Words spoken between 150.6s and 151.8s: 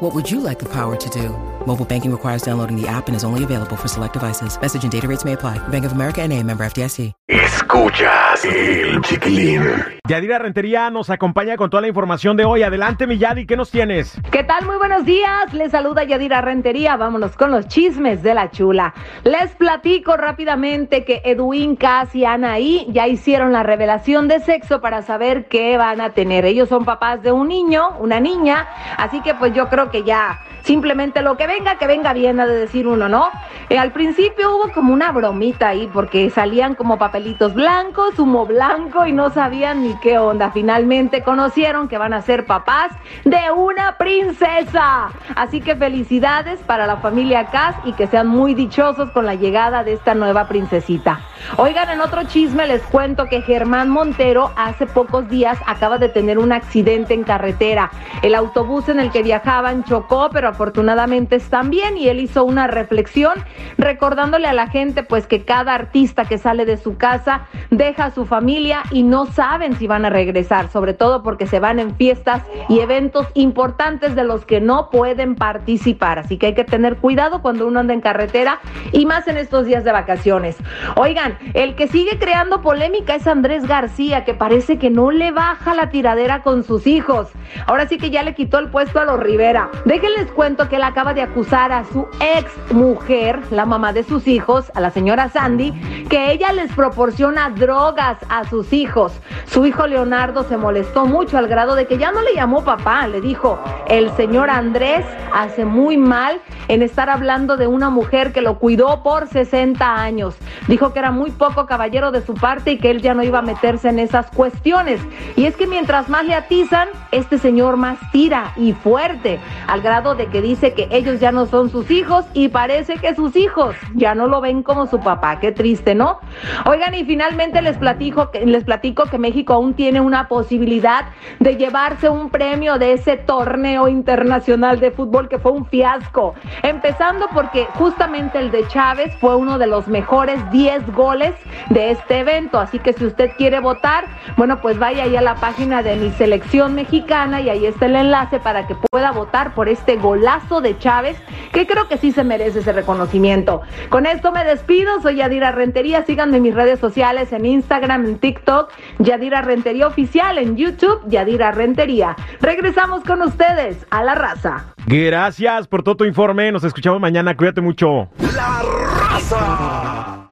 de Chávez, que